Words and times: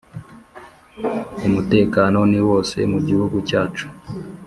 Umutekano 1.47 2.19
niwose 2.31 2.77
mugihugu 2.91 3.37
cyacu 3.49 3.85